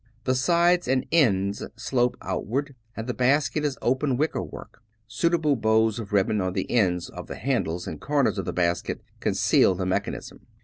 [0.23, 4.81] The sides and ends slope outward, and the basket is open wicker work.
[5.05, 9.01] Suitable bows of ribbon on the ends of the handle and comers of the basket
[9.19, 10.47] conceal the mechanism.